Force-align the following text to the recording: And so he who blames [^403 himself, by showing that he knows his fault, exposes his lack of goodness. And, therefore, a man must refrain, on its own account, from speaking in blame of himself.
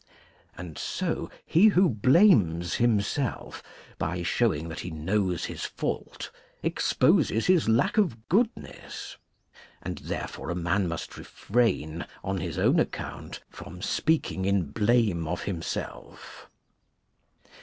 And 0.57 0.79
so 0.79 1.29
he 1.45 1.67
who 1.67 1.87
blames 1.87 2.71
[^403 2.77 2.77
himself, 2.77 3.61
by 3.99 4.23
showing 4.23 4.67
that 4.69 4.79
he 4.79 4.89
knows 4.89 5.45
his 5.45 5.63
fault, 5.65 6.31
exposes 6.63 7.45
his 7.45 7.69
lack 7.69 7.99
of 7.99 8.27
goodness. 8.27 9.17
And, 9.79 9.99
therefore, 9.99 10.49
a 10.49 10.55
man 10.55 10.87
must 10.87 11.17
refrain, 11.17 12.07
on 12.23 12.41
its 12.41 12.57
own 12.57 12.79
account, 12.79 13.41
from 13.51 13.83
speaking 13.83 14.45
in 14.45 14.71
blame 14.71 15.27
of 15.27 15.43
himself. 15.43 16.49